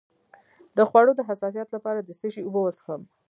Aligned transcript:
د 0.77 0.79
خوړو 0.89 1.11
د 1.15 1.21
حساسیت 1.29 1.67
لپاره 1.75 1.99
د 2.01 2.09
څه 2.19 2.27
شي 2.33 2.41
اوبه 2.43 2.59
وڅښم؟ 2.61 3.01